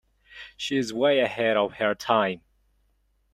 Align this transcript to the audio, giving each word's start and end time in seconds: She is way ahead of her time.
She 0.57 0.77
is 0.77 0.91
way 0.91 1.19
ahead 1.19 1.57
of 1.57 1.73
her 1.73 1.93
time. 1.93 2.41